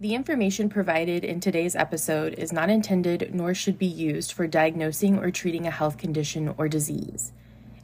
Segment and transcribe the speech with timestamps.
[0.00, 5.18] The information provided in today's episode is not intended nor should be used for diagnosing
[5.18, 7.32] or treating a health condition or disease.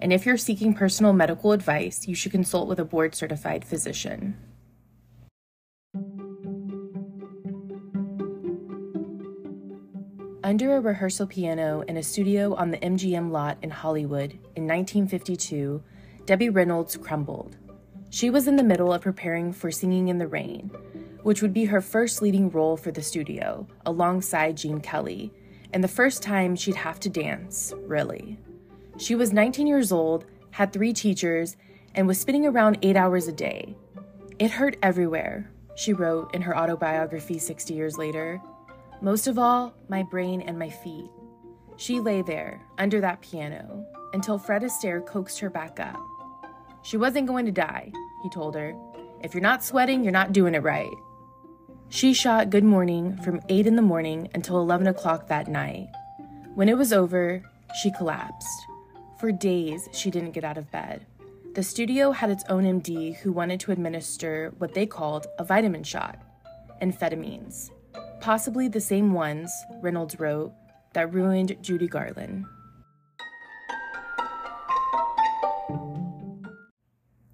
[0.01, 4.35] And if you're seeking personal medical advice, you should consult with a board certified physician.
[10.43, 15.83] Under a rehearsal piano in a studio on the MGM lot in Hollywood in 1952,
[16.25, 17.59] Debbie Reynolds crumbled.
[18.09, 20.71] She was in the middle of preparing for Singing in the Rain,
[21.27, 25.33] which would be her first leading role for the studio, alongside Gene Kelly,
[25.73, 28.39] and the first time she'd have to dance, really.
[28.97, 31.57] She was 19 years old, had three teachers,
[31.97, 33.77] and was spinning around eight hours a day.
[34.39, 38.41] It hurt everywhere, she wrote in her autobiography 60 years later.
[39.03, 41.11] Most of all, my brain and my feet.
[41.77, 45.99] She lay there, under that piano, until Fred Astaire coaxed her back up.
[46.83, 47.91] She wasn't going to die,
[48.23, 48.77] he told her.
[49.25, 50.95] If you're not sweating, you're not doing it right.
[51.89, 55.89] She shot Good Morning from 8 in the morning until 11 o'clock that night.
[56.57, 57.43] When it was over,
[57.81, 58.67] she collapsed.
[59.19, 61.07] For days, she didn't get out of bed.
[61.55, 65.85] The studio had its own MD who wanted to administer what they called a vitamin
[65.85, 66.19] shot,
[66.83, 67.71] amphetamines,
[68.21, 70.53] possibly the same ones, Reynolds wrote,
[70.93, 72.47] that ruined Judy Garland.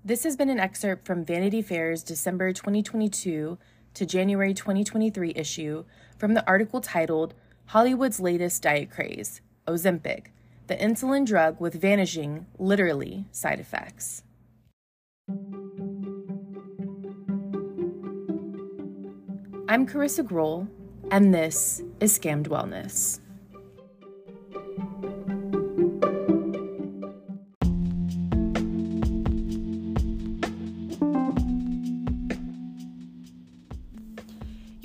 [0.05, 3.57] This has been an excerpt from Vanity Fair's December 2022
[3.95, 5.85] to January 2023 issue
[6.19, 7.35] from the article titled
[7.67, 10.27] Hollywood's Latest Diet Craze Ozempic,
[10.67, 14.23] the insulin drug with vanishing, literally, side effects.
[19.69, 20.69] I'm Carissa Grohl,
[21.11, 23.21] and this is Scammed Wellness.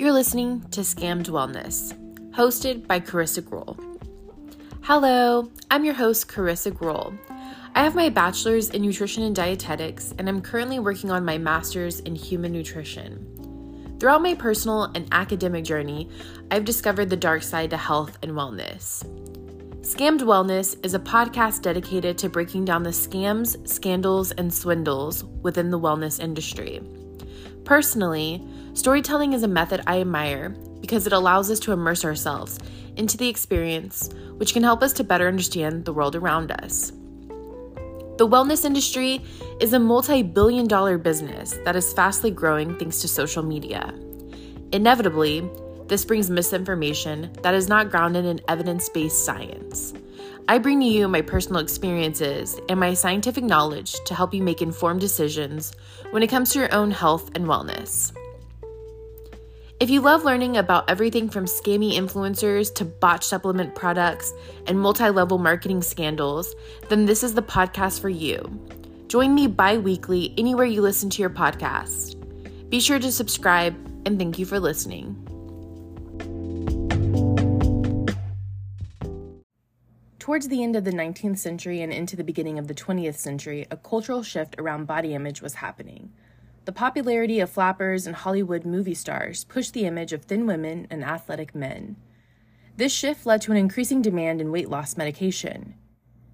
[0.07, 1.91] You're listening to Scammed Wellness,
[2.31, 3.77] hosted by Carissa Grohl.
[4.81, 7.17] Hello, I'm your host, Carissa Grohl.
[7.75, 11.99] I have my bachelor's in nutrition and dietetics, and I'm currently working on my master's
[11.99, 13.97] in human nutrition.
[13.99, 16.09] Throughout my personal and academic journey,
[16.51, 19.03] I've discovered the dark side to health and wellness.
[19.81, 25.69] Scammed Wellness is a podcast dedicated to breaking down the scams, scandals, and swindles within
[25.69, 26.81] the wellness industry.
[27.63, 28.41] Personally,
[28.73, 30.49] storytelling is a method I admire
[30.81, 32.59] because it allows us to immerse ourselves
[32.95, 36.91] into the experience, which can help us to better understand the world around us.
[38.17, 39.21] The wellness industry
[39.59, 43.93] is a multi billion dollar business that is fastly growing thanks to social media.
[44.71, 45.47] Inevitably,
[45.87, 49.93] this brings misinformation that is not grounded in evidence based science.
[50.49, 54.61] I bring to you my personal experiences and my scientific knowledge to help you make
[54.61, 55.73] informed decisions
[56.11, 58.15] when it comes to your own health and wellness.
[59.81, 64.33] If you love learning about everything from scammy influencers to botched supplement products
[64.67, 66.55] and multi level marketing scandals,
[66.87, 68.39] then this is the podcast for you.
[69.09, 72.15] Join me bi weekly anywhere you listen to your podcast.
[72.69, 73.75] Be sure to subscribe
[74.05, 75.21] and thank you for listening.
[80.27, 83.65] Towards the end of the 19th century and into the beginning of the 20th century,
[83.71, 86.11] a cultural shift around body image was happening.
[86.65, 91.01] The popularity of flappers and Hollywood movie stars pushed the image of thin women and
[91.01, 91.95] athletic men.
[92.75, 95.75] This shift led to an increasing demand in weight loss medication.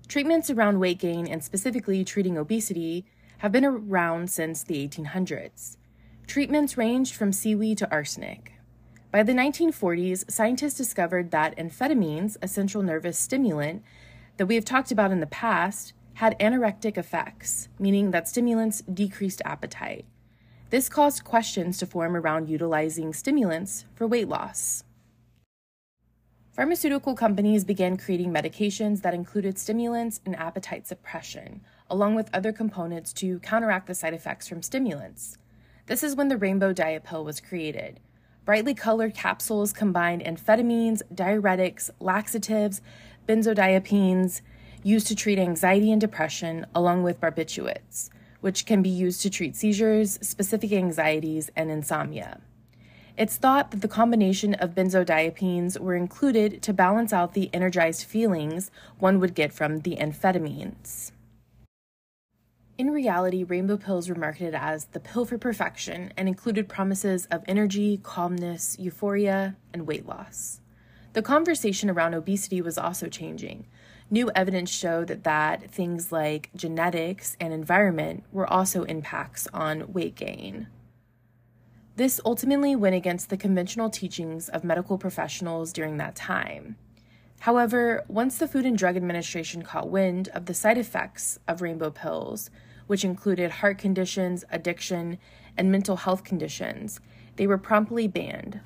[0.08, 3.06] Treatments around weight gain and specifically treating obesity
[3.38, 5.78] have been around since the 1800s.
[6.26, 8.53] Treatments ranged from seaweed to arsenic.
[9.13, 13.84] By the 1940s, scientists discovered that amphetamines, a central nervous stimulant
[14.38, 19.40] that we have talked about in the past, had anorectic effects, meaning that stimulants decreased
[19.46, 20.06] appetite.
[20.72, 24.84] This caused questions to form around utilizing stimulants for weight loss.
[26.52, 33.13] Pharmaceutical companies began creating medications that included stimulants and appetite suppression, along with other components
[33.13, 35.38] to counteract the side effects from stimulants.
[35.85, 38.00] This is when the rainbow diet pill was created,
[38.46, 42.82] Brightly colored capsules combine amphetamines, diuretics, laxatives,
[43.26, 44.41] benzodiazepines
[44.84, 48.09] used to treat anxiety and depression, along with barbiturates,
[48.41, 52.41] which can be used to treat seizures, specific anxieties, and insomnia.
[53.17, 58.72] It's thought that the combination of benzodiazepines were included to balance out the energized feelings
[59.00, 61.13] one would get from the amphetamines.
[62.75, 67.43] In reality, rainbow pills were marketed as the pill for perfection and included promises of
[67.47, 70.59] energy, calmness, euphoria, and weight loss.
[71.14, 73.67] The conversation around obesity was also changing.
[74.09, 80.16] New evidence showed that, that things like genetics and environment were also impacts on weight
[80.16, 80.67] gain.
[81.96, 86.76] This ultimately went against the conventional teachings of medical professionals during that time.
[87.43, 91.91] However, once the Food and Drug Administration caught wind of the side effects of rainbow
[91.91, 92.49] pills,
[92.87, 95.17] which included heart conditions, addiction,
[95.57, 97.01] and mental health conditions,
[97.35, 98.61] they were promptly banned.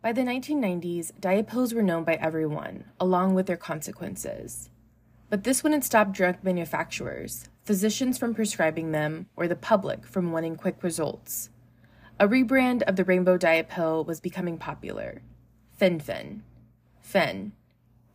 [0.00, 4.70] By the 1990s, diet pills were known by everyone, along with their consequences.
[5.28, 10.56] But this wouldn't stop drug manufacturers, physicians from prescribing them, or the public from wanting
[10.56, 11.50] quick results.
[12.20, 15.22] A rebrand of the rainbow diet pill was becoming popular.
[15.72, 16.40] Fen-Phen.
[17.00, 17.52] Fen,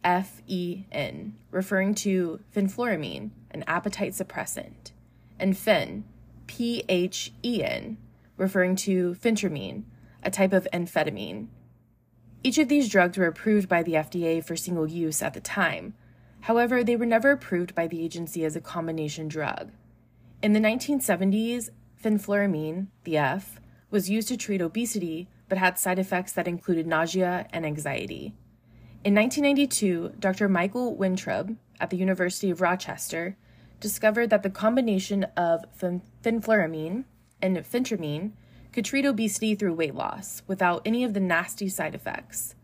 [0.03, 4.91] F E N, referring to fenfluramine, an appetite suppressant,
[5.37, 6.05] and fen,
[6.47, 7.97] P H E N,
[8.35, 9.83] referring to phentermine,
[10.23, 11.47] a type of amphetamine.
[12.43, 15.93] Each of these drugs were approved by the FDA for single use at the time,
[16.41, 19.71] However, they were never approved by the agency as a combination drug.
[20.41, 21.69] In the 1970s,
[22.01, 23.59] fenfluramine, the F,
[23.91, 28.33] was used to treat obesity but had side effects that included nausea and anxiety.
[29.03, 30.47] In 1992, Dr.
[30.49, 33.37] Michael Weintraub at the University of Rochester
[33.79, 37.05] discovered that the combination of fenfluramine
[37.41, 38.31] and phentermine
[38.71, 42.55] could treat obesity through weight loss without any of the nasty side effects.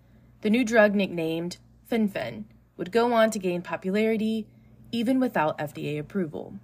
[0.41, 2.45] The new drug, nicknamed Fen-Phen,
[2.77, 4.45] would go on to gain popularity
[4.91, 6.59] even without FDA approval.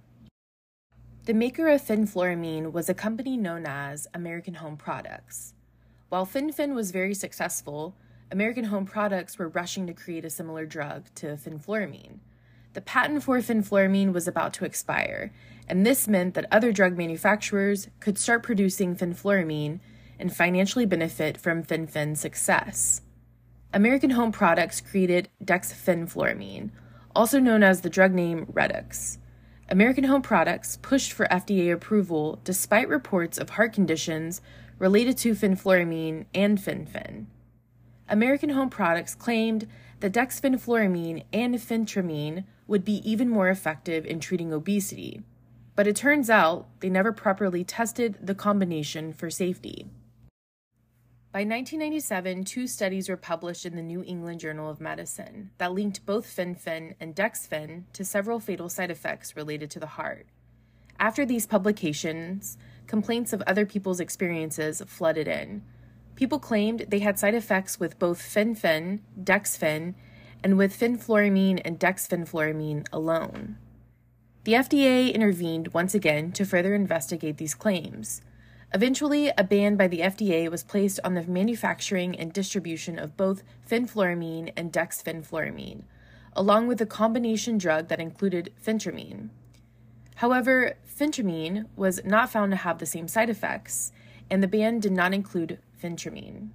[1.24, 5.54] The maker of fenfluramine was a company known as American Home Products.
[6.08, 7.94] While Fen-Phen was very successful,
[8.32, 12.18] American Home Products were rushing to create a similar drug to fenfluramine.
[12.72, 15.32] The patent for fenfluramine was about to expire,
[15.68, 19.78] and this meant that other drug manufacturers could start producing fenfluramine
[20.18, 23.00] and financially benefit from Fen-Phen's success.
[23.72, 26.70] American Home Products created dexfenfluramine,
[27.14, 29.18] also known as the drug name Redux.
[29.72, 34.42] American Home Products pushed for FDA approval despite reports of heart conditions
[34.78, 37.24] related to fenfluramine and Fen-Phen.
[38.06, 39.66] American Home Products claimed
[40.00, 45.22] that dexfenfluramine and phentermine would be even more effective in treating obesity,
[45.74, 49.86] but it turns out they never properly tested the combination for safety.
[51.32, 56.04] By 1997, two studies were published in the New England Journal of Medicine that linked
[56.04, 60.26] both Fen-Phen and Dexfen to several fatal side effects related to the heart.
[61.00, 65.62] After these publications, complaints of other people's experiences flooded in.
[66.16, 69.94] People claimed they had side effects with both Fen-Phen, Dexfen,
[70.44, 73.56] and with fenfluramine and dexfenfluramine alone.
[74.44, 78.20] The FDA intervened once again to further investigate these claims.
[78.74, 83.42] Eventually, a ban by the FDA was placed on the manufacturing and distribution of both
[83.68, 85.82] fenfluramine and dexfenfluramine,
[86.34, 89.28] along with a combination drug that included phentermine.
[90.16, 93.92] However, phentermine was not found to have the same side effects,
[94.30, 96.48] and the ban did not include phentermine.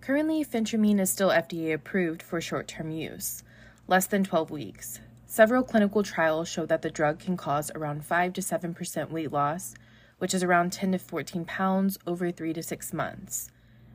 [0.00, 3.42] Currently, phentermine is still FDA approved for short term use,
[3.88, 5.00] less than 12 weeks.
[5.26, 9.74] Several clinical trials show that the drug can cause around 5 to 7% weight loss
[10.18, 13.50] which is around 10 to 14 pounds over three to six months.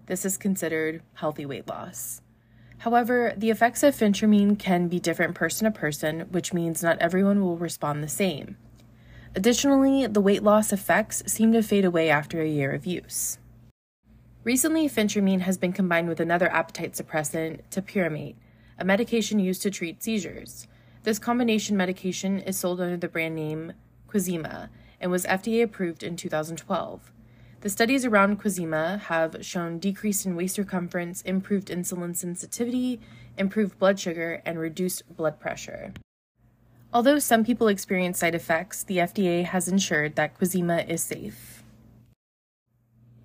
[0.07, 2.21] This is considered healthy weight loss.
[2.79, 7.41] However, the effects of phentermine can be different person to person, which means not everyone
[7.41, 8.57] will respond the same.
[9.35, 13.37] Additionally, the weight loss effects seem to fade away after a year of use.
[14.43, 18.35] Recently, phentermine has been combined with another appetite suppressant, topiramate,
[18.77, 20.67] a medication used to treat seizures.
[21.03, 23.73] This combination medication is sold under the brand name
[24.09, 24.69] Qsymia
[25.03, 27.11] and was FDA approved in 2012.
[27.59, 33.01] The studies around Qsymia have shown decrease in waist circumference, improved insulin sensitivity,
[33.37, 35.93] improved blood sugar, and reduced blood pressure.
[36.93, 41.63] Although some people experience side effects, the FDA has ensured that Qsymia is safe.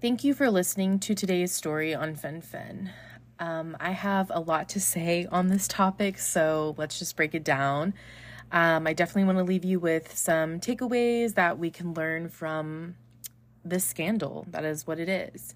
[0.01, 2.91] Thank you for listening to today's story on Fen-Phen.
[3.39, 7.45] Um, I have a lot to say on this topic, so let's just break it
[7.45, 7.95] down.
[8.51, 12.97] Um, I definitely want to leave you with some takeaways that we can learn from
[13.65, 14.47] this scandal.
[14.51, 15.55] That is what it is.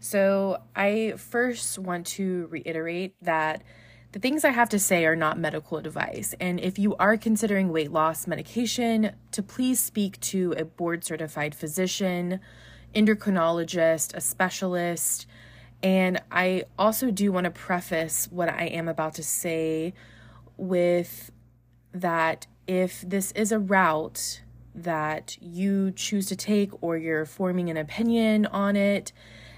[0.00, 3.62] So, I first want to reiterate that
[4.14, 6.36] the things I have to say are not medical advice.
[6.38, 11.52] And if you are considering weight loss medication, to please speak to a board certified
[11.52, 12.38] physician,
[12.94, 15.26] endocrinologist, a specialist.
[15.82, 19.94] And I also do want to preface what I am about to say
[20.56, 21.32] with
[21.94, 24.42] that if this is a route
[24.74, 29.12] that you choose to take or you're forming an opinion on it,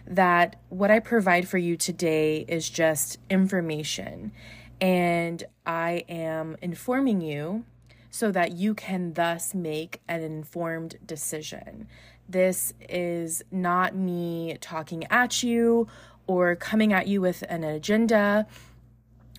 [0.07, 4.33] that what I provide for you today is just information.
[4.81, 7.65] And I am informing you
[8.11, 11.89] so that you can thus make an informed decision.
[12.29, 15.89] This is not me talking at you
[16.27, 18.47] or coming at you with an agenda.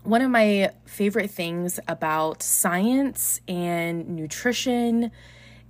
[0.07, 5.11] One of my favorite things about science and nutrition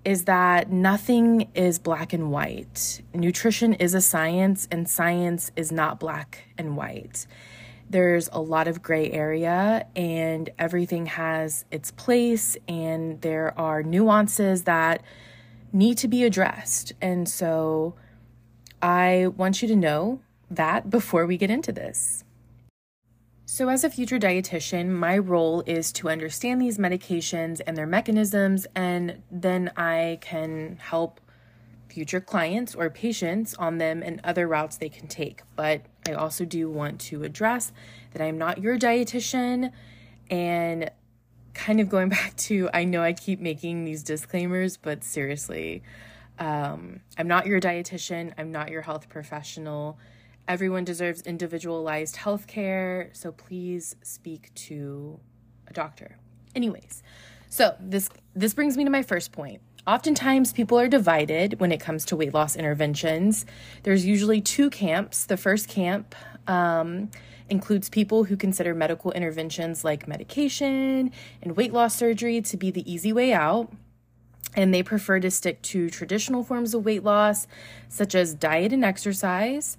[0.05, 3.01] is that nothing is black and white.
[3.15, 7.25] Nutrition is a science, and science is not black and white.
[7.89, 14.65] There's a lot of gray area, and everything has its place, and there are nuances
[14.65, 15.01] that
[15.73, 16.93] need to be addressed.
[17.01, 17.95] And so
[18.83, 22.23] I want you to know that before we get into this.
[23.49, 28.67] So, as a future dietitian, my role is to understand these medications and their mechanisms,
[28.75, 31.21] and then I can help
[31.87, 35.43] future clients or patients on them and other routes they can take.
[35.55, 37.71] But I also do want to address
[38.11, 39.71] that I'm not your dietitian
[40.29, 40.91] and
[41.53, 45.83] kind of going back to I know I keep making these disclaimers, but seriously,
[46.37, 49.97] um, I'm not your dietitian, I'm not your health professional.
[50.47, 55.19] Everyone deserves individualized health care, so please speak to
[55.67, 56.17] a doctor.
[56.55, 57.03] Anyways,
[57.49, 59.61] so this this brings me to my first point.
[59.85, 63.45] Oftentimes, people are divided when it comes to weight loss interventions.
[63.83, 65.25] There's usually two camps.
[65.25, 67.09] The first camp um,
[67.49, 71.11] includes people who consider medical interventions like medication
[71.41, 73.71] and weight loss surgery to be the easy way out.
[74.55, 77.47] And they prefer to stick to traditional forms of weight loss,
[77.87, 79.77] such as diet and exercise.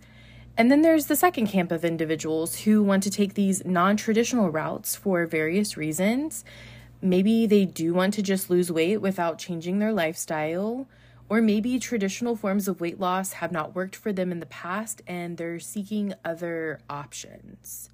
[0.59, 4.50] And then there's the second camp of individuals who want to take these non traditional
[4.50, 6.45] routes for various reasons.
[7.00, 10.88] Maybe they do want to just lose weight without changing their lifestyle,
[11.29, 15.00] or maybe traditional forms of weight loss have not worked for them in the past
[15.07, 17.91] and they're seeking other options.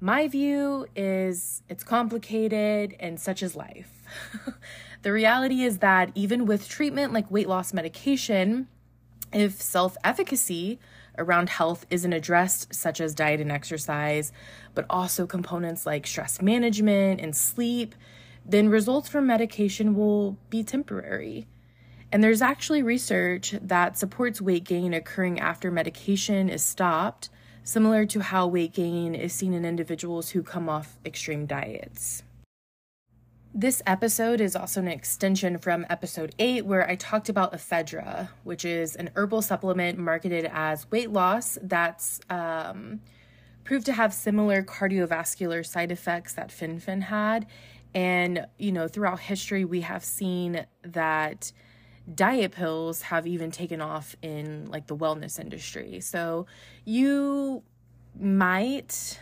[0.00, 3.92] My view is it's complicated and such is life.
[5.02, 8.66] the reality is that even with treatment like weight loss medication,
[9.30, 10.78] if self efficacy
[11.18, 14.32] around health isn't addressed, such as diet and exercise,
[14.74, 17.94] but also components like stress management and sleep,
[18.44, 21.46] then results from medication will be temporary.
[22.12, 27.28] And there's actually research that supports weight gain occurring after medication is stopped,
[27.62, 32.22] similar to how weight gain is seen in individuals who come off extreme diets.
[33.52, 38.64] This episode is also an extension from episode 8, where I talked about ephedra, which
[38.64, 43.00] is an herbal supplement marketed as weight loss that's um,
[43.64, 47.46] proved to have similar cardiovascular side effects that Fen-Phen had.
[47.92, 51.50] And, you know, throughout history, we have seen that
[52.14, 55.98] diet pills have even taken off in like the wellness industry.
[56.00, 56.46] So
[56.84, 57.64] you
[58.16, 59.18] might,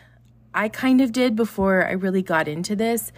[0.53, 3.11] I kind of did before I really got into this,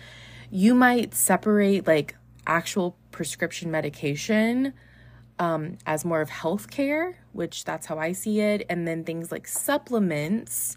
[0.50, 2.16] you might separate like
[2.46, 4.72] actual prescription medication
[5.38, 9.46] um, as more of healthcare, which that's how I see it, and then things like
[9.46, 10.76] supplements.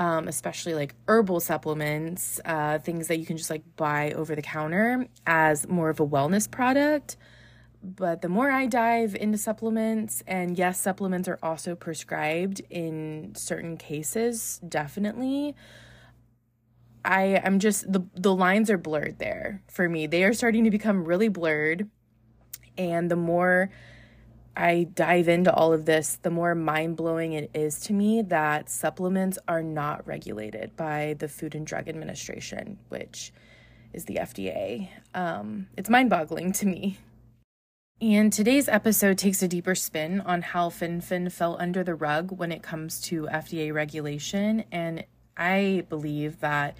[0.00, 4.42] Um, especially like herbal supplements, uh, things that you can just like buy over the
[4.42, 7.16] counter as more of a wellness product.
[7.82, 13.76] But the more I dive into supplements, and yes, supplements are also prescribed in certain
[13.76, 15.56] cases, definitely.
[17.08, 20.06] I am just the the lines are blurred there for me.
[20.06, 21.88] They are starting to become really blurred.
[22.76, 23.70] And the more
[24.54, 28.68] I dive into all of this, the more mind blowing it is to me that
[28.68, 33.32] supplements are not regulated by the Food and Drug Administration, which
[33.94, 34.90] is the FDA.
[35.14, 36.98] Um, it's mind boggling to me.
[38.02, 42.52] And today's episode takes a deeper spin on how Fen-Phen fell under the rug when
[42.52, 44.64] it comes to FDA regulation.
[44.70, 45.04] And
[45.38, 46.76] I believe that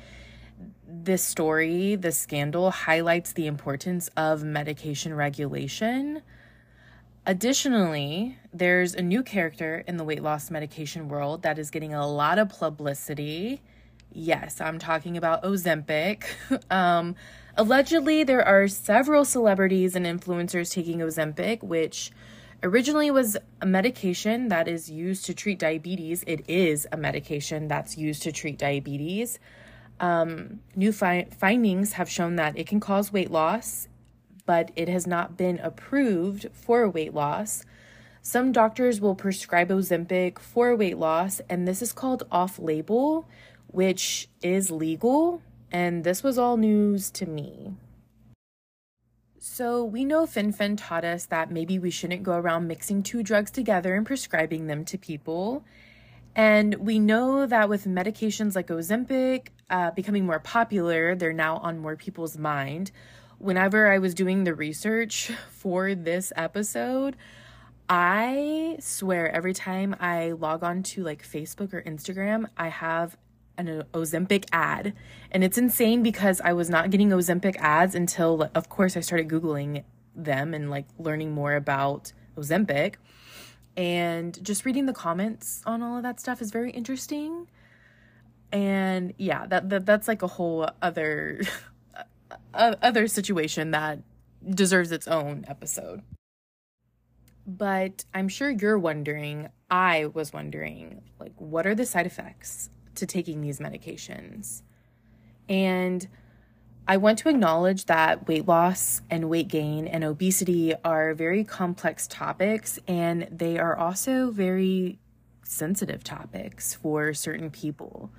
[0.86, 6.22] this story, this scandal, highlights the importance of medication regulation.
[7.24, 12.06] Additionally, there's a new character in the weight loss medication world that is getting a
[12.06, 13.60] lot of publicity.
[14.12, 16.24] Yes, I'm talking about Ozempic.
[16.70, 17.14] um,
[17.58, 22.12] Allegedly, there are several celebrities and influencers taking Ozempic, which
[22.62, 26.24] originally was a medication that is used to treat diabetes.
[26.26, 29.38] It is a medication that's used to treat diabetes.
[30.00, 33.88] Um, new fi- findings have shown that it can cause weight loss,
[34.46, 37.64] but it has not been approved for weight loss.
[38.22, 43.28] Some doctors will prescribe Ozempic for weight loss, and this is called off label,
[43.68, 47.74] which is legal and this was all news to me.
[49.50, 53.50] So, we know Fen-Phen taught us that maybe we shouldn't go around mixing two drugs
[53.50, 55.64] together and prescribing them to people.
[56.36, 61.78] And we know that with medications like Ozempic uh, becoming more popular, they're now on
[61.78, 62.92] more people's mind.
[63.38, 67.16] whenever I was doing the research for this episode,
[67.88, 73.16] I swear every time I log on to like Facebook or Instagram, I have
[73.58, 74.94] an Ozempic ad.
[75.30, 79.28] And it's insane because I was not getting Ozempic ads until, of course, I started
[79.28, 79.84] Googling
[80.14, 82.94] them and like learning more about Ozempic.
[83.76, 87.48] And just reading the comments on all of that stuff is very interesting.
[88.50, 91.42] And yeah, that, that that's like a whole other
[92.54, 94.00] other situation that
[94.48, 96.02] deserves its own episode.
[97.46, 103.06] But I'm sure you're wondering, I was wondering, like what are the side effects to
[103.06, 104.62] taking these medications?
[105.48, 106.06] And
[106.86, 112.06] I want to acknowledge that weight loss and weight gain and obesity are very complex
[112.06, 114.98] topics, and they are also very
[115.44, 118.10] sensitive topics for certain people.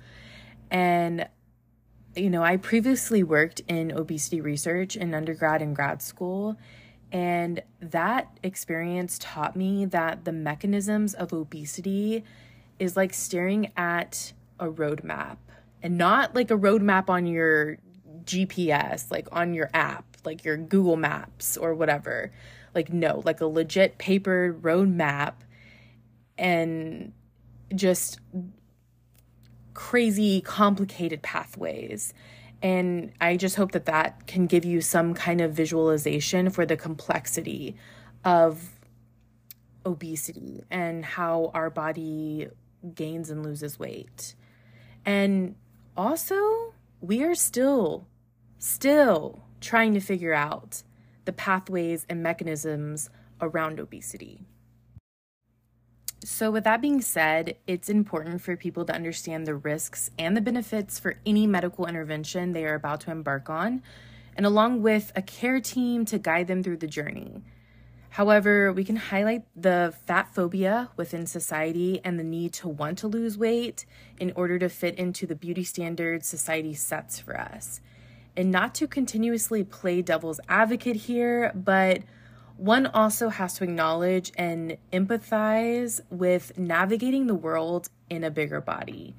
[0.70, 1.28] And,
[2.14, 6.56] you know, I previously worked in obesity research in undergrad and grad school,
[7.10, 12.22] and that experience taught me that the mechanisms of obesity
[12.78, 15.38] is like staring at a roadmap
[15.82, 17.78] and not like a roadmap on your
[18.24, 22.30] GPS, like on your app, like your Google Maps or whatever.
[22.74, 25.32] Like, no, like a legit paper roadmap
[26.38, 27.12] and
[27.74, 28.20] just
[29.74, 32.14] crazy, complicated pathways.
[32.62, 36.76] And I just hope that that can give you some kind of visualization for the
[36.76, 37.74] complexity
[38.24, 38.68] of
[39.86, 42.48] obesity and how our body
[42.94, 44.34] gains and loses weight.
[45.10, 45.56] And
[45.96, 48.06] also, we are still
[48.60, 50.84] still trying to figure out
[51.24, 54.46] the pathways and mechanisms around obesity.
[56.22, 60.40] So, with that being said, it's important for people to understand the risks and the
[60.40, 63.82] benefits for any medical intervention they are about to embark on,
[64.36, 67.42] and along with a care team to guide them through the journey.
[68.10, 73.08] However, we can highlight the fat phobia within society and the need to want to
[73.08, 73.86] lose weight
[74.18, 77.80] in order to fit into the beauty standards society sets for us
[78.36, 82.02] and not to continuously play devil's advocate here, but
[82.56, 89.14] one also has to acknowledge and empathize with navigating the world in a bigger body.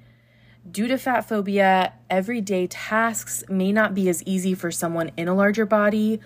[0.69, 5.33] Due to fat phobia, everyday tasks may not be as easy for someone in a
[5.33, 6.19] larger body.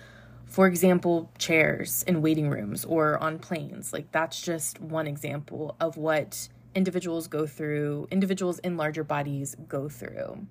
[0.46, 3.92] For example, chairs in waiting rooms or on planes.
[3.92, 9.88] Like, that's just one example of what individuals go through, individuals in larger bodies go
[9.88, 10.46] through.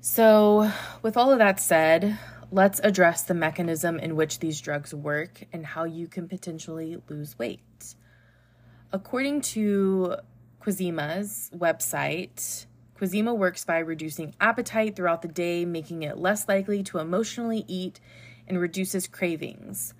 [0.00, 0.70] So,
[1.02, 2.18] with all of that said,
[2.50, 7.38] let's address the mechanism in which these drugs work and how you can potentially lose
[7.38, 7.94] weight.
[8.92, 10.16] According to
[10.60, 12.66] Kwashima's website,
[13.02, 17.98] Kwashima works by reducing appetite throughout the day, making it less likely to emotionally eat,
[18.46, 19.92] and reduces cravings.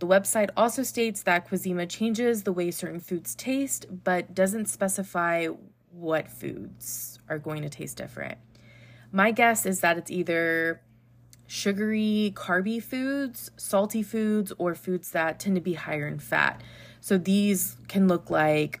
[0.00, 5.46] The website also states that Kwashima changes the way certain foods taste, but doesn't specify
[5.92, 8.38] what foods are going to taste different.
[9.12, 10.80] My guess is that it's either
[11.46, 16.60] sugary, carby foods, salty foods, or foods that tend to be higher in fat.
[17.00, 18.80] So these can look like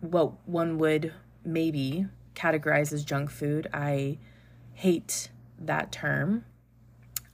[0.00, 1.12] what one would
[1.44, 3.68] maybe categorize as junk food.
[3.72, 4.18] I
[4.74, 6.44] hate that term.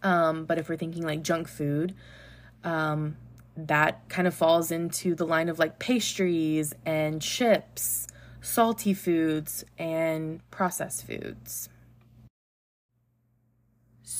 [0.02, 1.94] Um, but if we're thinking like junk food,
[2.64, 3.16] um,
[3.56, 8.06] that kind of falls into the line of like pastries and chips,
[8.40, 11.68] salty foods, and processed foods.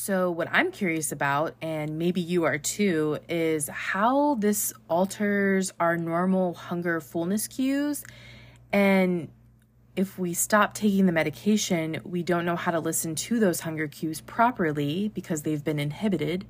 [0.08, 5.96] So, what I'm curious about, and maybe you are too, is how this alters our
[5.96, 8.04] normal hunger fullness cues.
[8.72, 9.28] And
[9.98, 13.88] if we stop taking the medication, we don't know how to listen to those hunger
[13.88, 16.46] cues properly because they've been inhibited.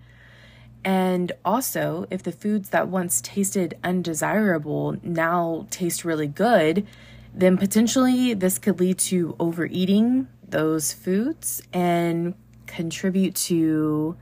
[0.84, 6.86] And also, if the foods that once tasted undesirable now taste really good,
[7.32, 12.34] then potentially this could lead to overeating those foods and
[12.66, 14.14] contribute to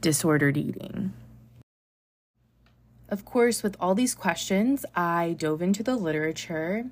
[0.00, 1.12] disordered eating?
[3.08, 6.86] Of course, with all these questions, I dove into the literature.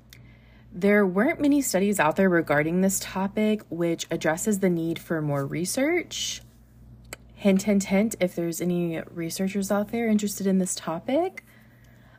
[0.73, 5.45] There weren't many studies out there regarding this topic, which addresses the need for more
[5.45, 6.41] research.
[7.35, 11.43] Hint, hint, hint, if there's any researchers out there interested in this topic.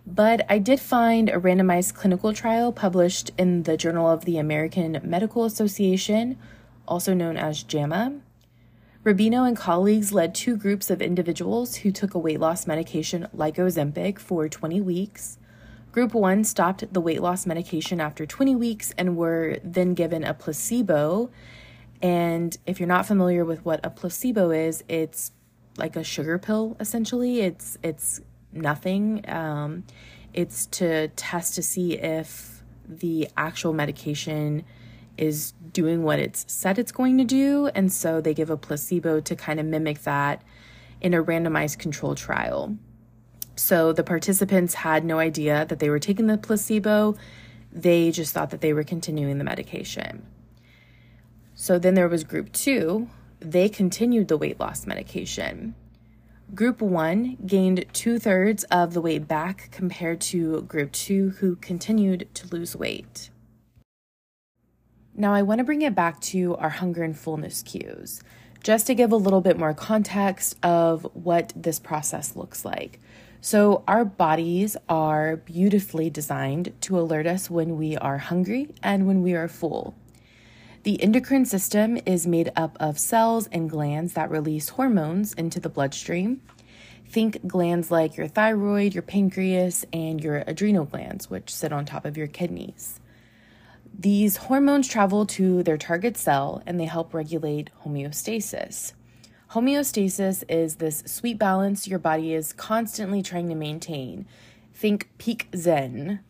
[0.06, 5.00] But I did find a randomized clinical trial published in the Journal of the American
[5.02, 6.36] Medical Association,
[6.86, 8.20] also known as JAMA.
[9.02, 13.56] Rubino and colleagues led two groups of individuals who took a weight loss medication like
[13.56, 15.38] Ozempic for 20 weeks.
[15.92, 20.32] Group 1 stopped the weight loss medication after 20 weeks and were then given a
[20.32, 21.30] placebo.
[22.00, 25.32] And if you're not familiar with what a placebo is, it's
[25.76, 27.40] like a sugar pill essentially.
[27.40, 29.28] It's it's nothing.
[29.28, 29.84] Um,
[30.32, 34.64] it's to test to see if the actual medication
[35.18, 37.66] is doing what it's said it's going to do.
[37.74, 40.42] And so they give a placebo to kind of mimic that
[41.02, 42.76] in a randomized control trial.
[43.62, 47.14] So the participants had no idea that they were taking the placebo,
[47.72, 50.26] they just thought that they were continuing the medication.
[51.54, 55.76] So then there was group two, they continued the weight loss medication.
[56.52, 62.28] Group one gained two thirds of the weight back compared to group two, who continued
[62.34, 63.30] to lose weight.
[65.14, 68.24] Now, I want to bring it back to our hunger and fullness cues,
[68.64, 72.98] just to give a little bit more context of what this process looks like.
[73.44, 79.20] So, our bodies are beautifully designed to alert us when we are hungry and when
[79.20, 79.96] we are full.
[80.84, 85.68] The endocrine system is made up of cells and glands that release hormones into the
[85.68, 86.40] bloodstream.
[87.04, 92.04] Think glands like your thyroid, your pancreas, and your adrenal glands, which sit on top
[92.04, 93.00] of your kidneys.
[93.92, 98.92] These hormones travel to their target cell and they help regulate homeostasis.
[99.52, 104.24] Homeostasis is this sweet balance your body is constantly trying to maintain.
[104.72, 106.20] Think peak zen.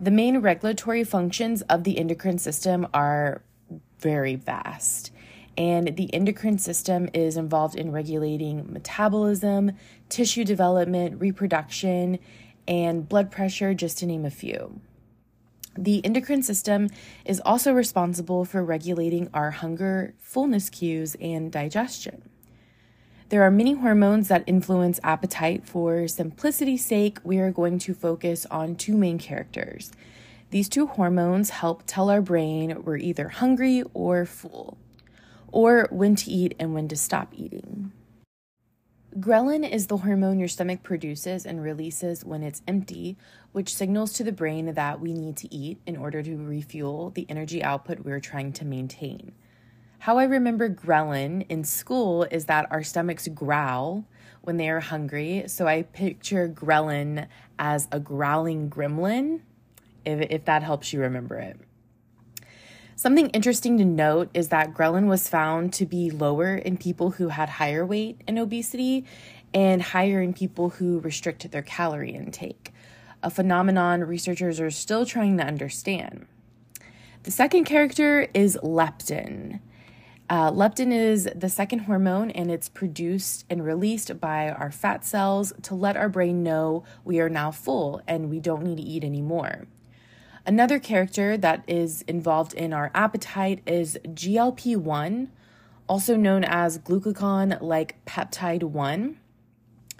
[0.00, 3.42] The main regulatory functions of the endocrine system are
[3.98, 5.12] very vast.
[5.58, 9.72] And the endocrine system is involved in regulating metabolism,
[10.08, 12.18] tissue development, reproduction,
[12.66, 14.80] and blood pressure, just to name a few.
[15.76, 16.88] The endocrine system
[17.26, 22.30] is also responsible for regulating our hunger, fullness cues, and digestion.
[23.32, 25.64] There are many hormones that influence appetite.
[25.64, 29.90] For simplicity's sake, we are going to focus on two main characters
[30.50, 34.76] these two hormones help tell our brain we're either hungry or full,
[35.50, 37.90] or when to eat and when to stop eating.
[39.18, 43.16] Ghrelin is the hormone your stomach produces and releases when it's empty,
[43.52, 47.24] which signals to the brain that we need to eat in order to refuel the
[47.30, 49.32] energy output we're trying to maintain.
[50.02, 54.04] How I remember ghrelin in school is that our stomachs growl
[54.40, 59.42] when they are hungry, so I picture ghrelin as a growling gremlin
[60.04, 61.56] if, if that helps you remember it.
[62.96, 67.28] Something interesting to note is that ghrelin was found to be lower in people who
[67.28, 69.04] had higher weight and obesity
[69.54, 72.72] and higher in people who restricted their calorie intake,
[73.22, 76.26] a phenomenon researchers are still trying to understand.
[77.22, 79.60] The second character is leptin.
[80.32, 85.52] Uh, leptin is the second hormone and it's produced and released by our fat cells
[85.60, 89.04] to let our brain know we are now full and we don't need to eat
[89.04, 89.66] anymore.
[90.46, 95.30] Another character that is involved in our appetite is GLP 1,
[95.86, 99.18] also known as glucagon like peptide 1.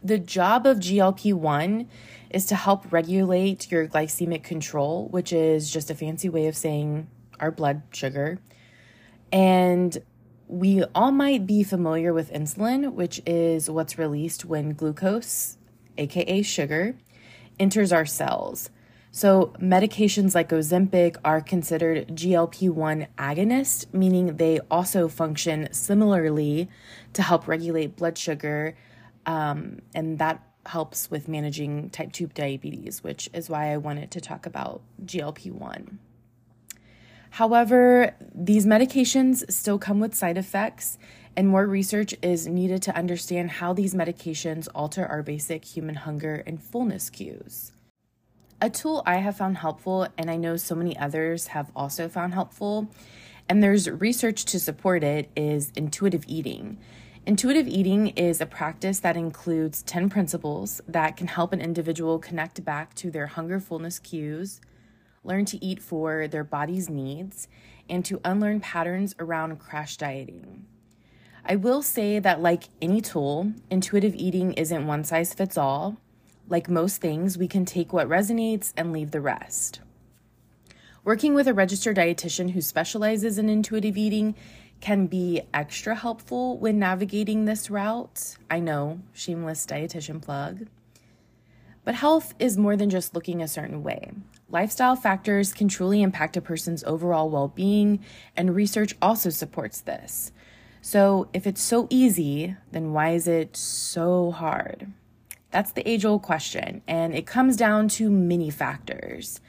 [0.03, 1.87] The job of GLP 1
[2.31, 7.09] is to help regulate your glycemic control, which is just a fancy way of saying
[7.38, 8.38] our blood sugar.
[9.31, 10.03] And
[10.53, 15.57] we all might be familiar with insulin, which is what's released when glucose,
[15.97, 16.95] aka sugar,
[17.59, 18.69] enters our cells.
[19.11, 26.69] So, medications like Ozempic are considered GLP 1 agonist, meaning they also function similarly
[27.15, 28.77] to help regulate blood sugar,
[29.25, 34.21] um, and that helps with managing type 2 diabetes, which is why I wanted to
[34.21, 35.99] talk about GLP 1.
[37.33, 40.99] However, these medications still come with side effects,
[41.35, 46.42] and more research is needed to understand how these medications alter our basic human hunger
[46.47, 47.73] and fullness cues.
[48.61, 52.35] A tool I have found helpful, and I know so many others have also found
[52.35, 52.90] helpful,
[53.49, 56.77] and there's research to support it, is intuitive eating.
[57.25, 62.62] Intuitive eating is a practice that includes 10 principles that can help an individual connect
[62.62, 64.61] back to their hunger fullness cues,
[65.25, 67.49] learn to eat for their body's needs,
[67.89, 70.67] and to unlearn patterns around crash dieting.
[71.45, 75.97] I will say that, like any tool, intuitive eating isn't one size fits all.
[76.49, 79.81] Like most things, we can take what resonates and leave the rest.
[81.05, 84.37] Working with a registered dietitian who specializes in intuitive eating
[84.81, 88.37] can be extra helpful when navigating this route.
[88.51, 90.67] I know, shameless dietitian plug.
[91.85, 94.13] But health is more than just looking a certain way.
[94.53, 98.05] Lifestyle factors can truly impact a person's overall well being,
[98.37, 100.31] and research also supports this.
[100.83, 104.93] So, if it's so easy, then why is it so hard?
[105.53, 109.41] That's the age old question, and it comes down to many factors.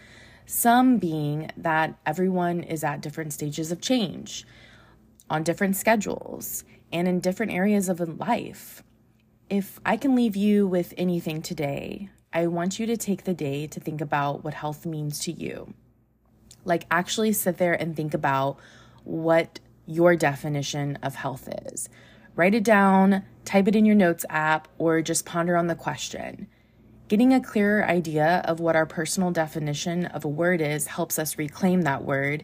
[0.46, 4.46] Some being that everyone is at different stages of change,
[5.30, 6.64] on different schedules,
[6.94, 8.84] and in different areas of life.
[9.50, 13.68] if I can leave you with anything today, I want you to take the day
[13.68, 15.74] to think about what health means to you.
[16.66, 18.58] Like, actually sit there and think about
[19.04, 21.90] what your definition of health is.
[22.36, 26.48] Write it down, type it in your notes app, or just ponder on the question.
[27.08, 31.38] Getting a clearer idea of what our personal definition of a word is helps us
[31.38, 32.44] reclaim that word,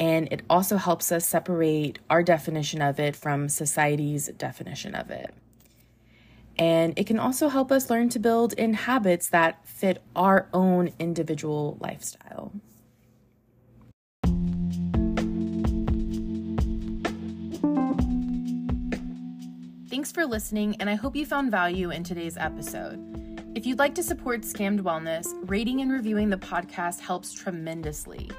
[0.00, 5.32] and it also helps us separate our definition of it from society's definition of it.
[6.60, 10.92] And it can also help us learn to build in habits that fit our own
[10.98, 12.52] individual lifestyle.
[19.88, 22.98] Thanks for listening, and I hope you found value in today's episode.
[23.56, 28.30] If you'd like to support Scammed Wellness, rating and reviewing the podcast helps tremendously.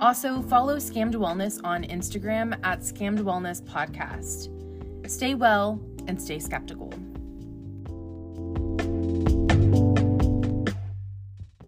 [0.00, 4.50] Also, follow Scammed Wellness on Instagram at Scammed Wellness Podcast.
[5.10, 6.92] Stay well and stay skeptical.